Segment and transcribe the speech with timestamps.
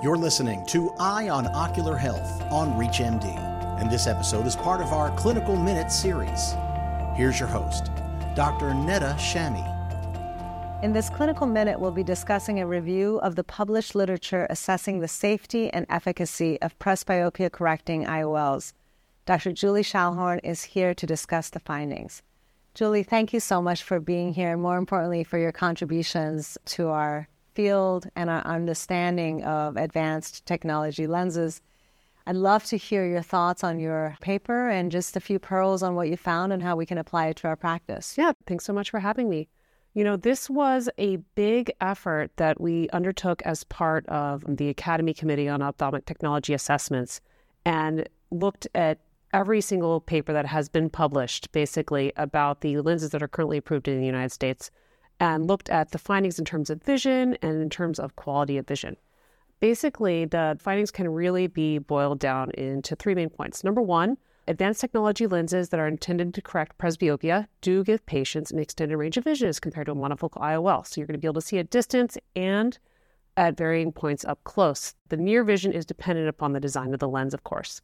[0.00, 3.24] You're listening to Eye on Ocular Health on ReachMD,
[3.80, 6.54] and this episode is part of our Clinical Minute series.
[7.16, 7.86] Here's your host,
[8.36, 8.66] Dr.
[8.66, 9.74] Neda Shamie.
[10.84, 15.08] In this clinical minute, we'll be discussing a review of the published literature assessing the
[15.08, 18.74] safety and efficacy of presbyopia correcting IOLs.
[19.26, 19.50] Dr.
[19.50, 22.22] Julie Schallhorn is here to discuss the findings.
[22.72, 26.86] Julie, thank you so much for being here, and more importantly, for your contributions to
[26.86, 27.26] our
[27.58, 31.60] field and our understanding of advanced technology lenses.
[32.24, 35.96] I'd love to hear your thoughts on your paper and just a few pearls on
[35.96, 38.14] what you found and how we can apply it to our practice.
[38.16, 39.48] Yeah, thanks so much for having me.
[39.92, 45.12] You know, this was a big effort that we undertook as part of the Academy
[45.12, 47.20] Committee on Ophthalmic Technology Assessments
[47.64, 49.00] and looked at
[49.32, 53.88] every single paper that has been published basically about the lenses that are currently approved
[53.88, 54.70] in the United States
[55.20, 58.66] and looked at the findings in terms of vision and in terms of quality of
[58.66, 58.96] vision.
[59.60, 63.64] Basically, the findings can really be boiled down into three main points.
[63.64, 64.16] Number one,
[64.46, 69.16] advanced technology lenses that are intended to correct presbyopia do give patients an extended range
[69.16, 70.86] of vision as compared to a monofocal IOL.
[70.86, 72.78] So you're going to be able to see at distance and
[73.36, 74.94] at varying points up close.
[75.08, 77.82] The near vision is dependent upon the design of the lens, of course.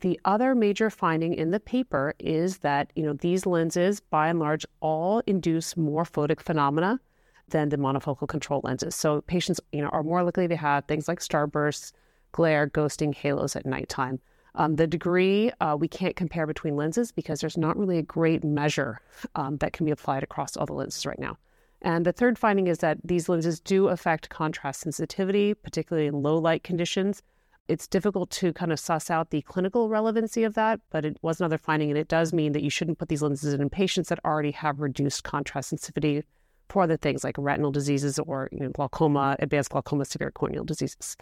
[0.00, 4.38] The other major finding in the paper is that, you know, these lenses by and
[4.38, 7.00] large all induce more photic phenomena
[7.48, 8.94] than the monofocal control lenses.
[8.94, 11.92] So patients, you know, are more likely to have things like starbursts,
[12.32, 14.20] glare, ghosting, halos at nighttime.
[14.56, 18.44] Um, the degree uh, we can't compare between lenses because there's not really a great
[18.44, 19.00] measure
[19.34, 21.36] um, that can be applied across all the lenses right now.
[21.82, 26.38] And the third finding is that these lenses do affect contrast sensitivity, particularly in low
[26.38, 27.22] light conditions,
[27.68, 31.40] it's difficult to kind of suss out the clinical relevancy of that, but it was
[31.40, 34.20] another finding, and it does mean that you shouldn't put these lenses in patients that
[34.24, 36.22] already have reduced contrast sensitivity
[36.68, 41.16] for other things like retinal diseases or you know, glaucoma, advanced glaucoma, severe corneal diseases.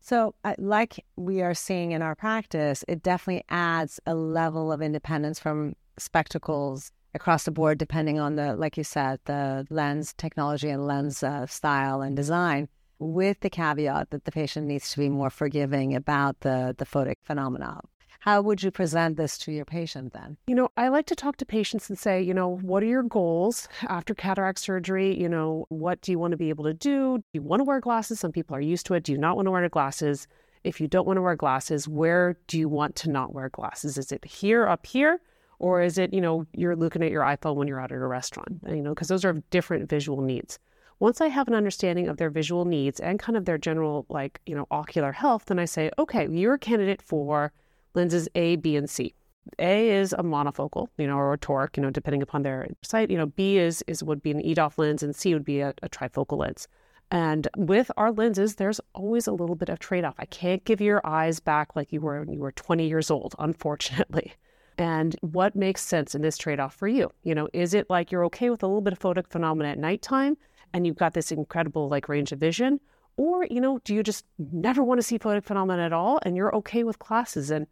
[0.00, 4.82] So, uh, like we are seeing in our practice, it definitely adds a level of
[4.82, 10.68] independence from spectacles across the board, depending on the, like you said, the lens technology
[10.68, 12.68] and lens uh, style and design
[13.12, 17.16] with the caveat that the patient needs to be more forgiving about the, the photic
[17.22, 17.80] phenomena.
[18.20, 20.38] How would you present this to your patient then?
[20.46, 23.02] You know, I like to talk to patients and say, you know, what are your
[23.02, 25.20] goals after cataract surgery?
[25.20, 27.18] You know, what do you want to be able to do?
[27.18, 28.20] Do you want to wear glasses?
[28.20, 29.04] Some people are used to it.
[29.04, 30.26] Do you not want to wear glasses?
[30.62, 33.98] If you don't want to wear glasses, where do you want to not wear glasses?
[33.98, 35.20] Is it here, up here?
[35.58, 38.06] Or is it, you know, you're looking at your iPhone when you're out at a
[38.06, 38.60] restaurant?
[38.66, 40.58] You know, because those are different visual needs.
[41.04, 44.40] Once I have an understanding of their visual needs and kind of their general, like,
[44.46, 47.52] you know, ocular health, then I say, okay, you're a candidate for
[47.92, 49.12] lenses A, B, and C.
[49.58, 53.10] A is a monofocal, you know, or a toric, you know, depending upon their sight.
[53.10, 55.74] You know, B is is would be an EDOF lens, and C would be a,
[55.82, 56.68] a trifocal lens.
[57.10, 60.14] And with our lenses, there's always a little bit of trade off.
[60.16, 63.34] I can't give your eyes back like you were when you were 20 years old,
[63.38, 64.32] unfortunately.
[64.78, 67.10] And what makes sense in this trade off for you?
[67.24, 69.78] You know, is it like you're okay with a little bit of photic phenomena at
[69.78, 70.38] nighttime?
[70.74, 72.78] And you've got this incredible like range of vision
[73.16, 76.36] or you know do you just never want to see photic phenomena at all and
[76.36, 77.66] you're okay with classes and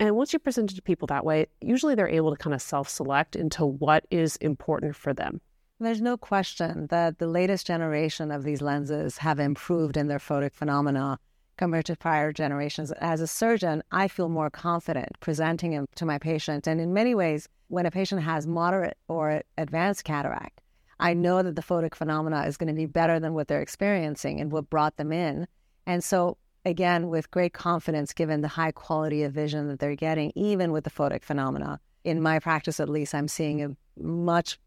[0.00, 2.60] and once you present it to people that way usually they're able to kind of
[2.60, 5.40] self-select into what is important for them
[5.80, 10.52] there's no question that the latest generation of these lenses have improved in their photic
[10.52, 11.20] phenomena
[11.56, 12.90] compared to prior generations.
[12.92, 16.66] As a surgeon, I feel more confident presenting them to my patient.
[16.66, 20.60] And in many ways, when a patient has moderate or advanced cataract,
[21.00, 24.40] I know that the photic phenomena is going to be better than what they're experiencing
[24.40, 25.46] and what brought them in.
[25.86, 30.32] And so, again, with great confidence, given the high quality of vision that they're getting,
[30.34, 34.58] even with the photic phenomena, in my practice at least, I'm seeing a much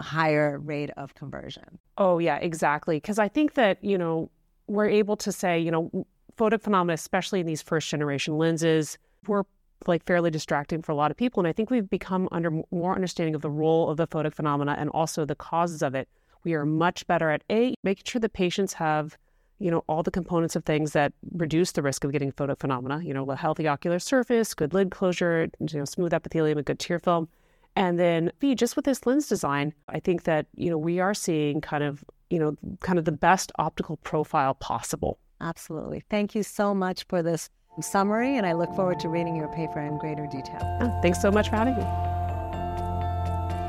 [0.00, 1.78] higher rate of conversion.
[1.98, 2.96] Oh, yeah, exactly.
[2.96, 4.30] Because I think that, you know,
[4.66, 9.46] we're able to say, you know, photic phenomena, especially in these first generation lenses, were
[9.86, 11.40] like fairly distracting for a lot of people.
[11.40, 14.76] And I think we've become under more understanding of the role of the photic phenomena
[14.78, 16.08] and also the causes of it.
[16.44, 19.16] We are much better at a making sure the patients have,
[19.58, 23.00] you know, all the components of things that reduce the risk of getting photic phenomena.
[23.02, 26.78] You know, a healthy ocular surface, good lid closure, you know, smooth epithelium, a good
[26.78, 27.28] tear film.
[27.74, 31.12] And then B, just with this lens design, I think that, you know, we are
[31.12, 35.18] seeing kind of, you know, kind of the best optical profile possible.
[35.40, 36.02] Absolutely.
[36.08, 37.50] Thank you so much for this
[37.82, 40.60] summary, and I look forward to reading your paper in greater detail.
[40.80, 41.84] Oh, thanks so much for having me.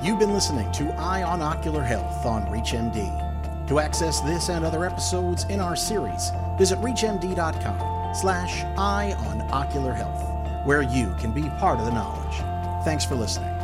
[0.07, 3.68] You've been listening to Eye on Ocular Health on ReachMD.
[3.68, 9.94] To access this and other episodes in our series, visit reachmd.com slash eye on ocular
[9.94, 12.86] health, where you can be part of the knowledge.
[12.86, 13.56] Thanks for listening.